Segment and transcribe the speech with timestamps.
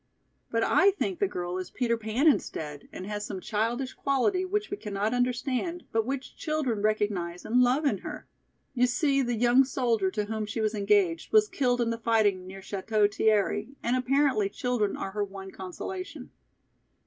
[0.49, 4.71] But I think the girl is Peter Pan instead and has some childish quality which
[4.71, 8.27] we cannot understand but which children recognize and love in her.
[8.73, 12.47] You see the young soldier to whom she was engaged was killed in the fighting
[12.47, 16.31] near Château Thierry and apparently children are her one consolation.